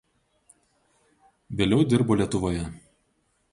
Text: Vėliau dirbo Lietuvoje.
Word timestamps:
Vėliau 1.61 1.85
dirbo 1.93 2.19
Lietuvoje. 2.23 2.67